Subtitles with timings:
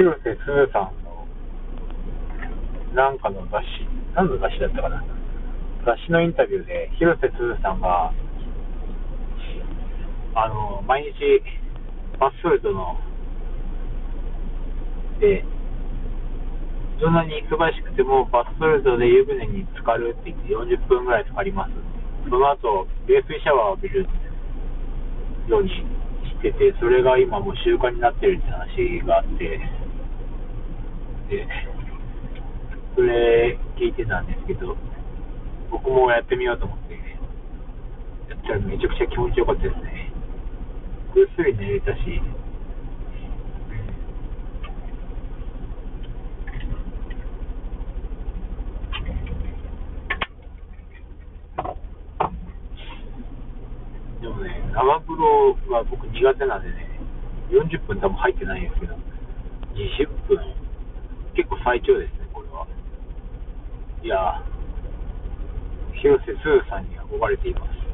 [0.00, 1.28] 広瀬すずさんの、
[2.96, 3.84] なんかの雑誌、
[4.16, 5.04] 何の雑誌だったかな。
[5.84, 8.10] 雑誌のインタビューで、広瀬すずさんが、
[10.36, 11.44] あの、毎日、
[12.18, 12.96] バスフードの、
[15.20, 15.44] で、
[16.98, 21.72] どんなに忙しくてもバスソルトで湯船に浸かるって言って40分ぐらい浸かります。
[22.24, 24.08] その後、冷水シャワーを浴びる
[25.46, 25.84] ようにし
[26.40, 29.60] てて、それが今もう習慣になってるって話があって、
[31.30, 31.46] で、
[32.96, 34.76] それ聞いてたんですけど、
[35.70, 36.94] 僕もやってみようと思って、
[38.28, 40.12] やったらめちゃくちゃ気持ちよかったですね。
[41.14, 42.20] ぐっすり寝れたし、
[54.20, 56.98] でもね、長風呂は僕苦手なんでね、
[57.50, 58.94] 40分多分入ってないんですけど、
[59.74, 60.38] 20分、
[61.70, 62.66] 最強ですね、これは。
[64.02, 64.42] いや、
[66.02, 67.89] 広瀬すずさんに憧れています。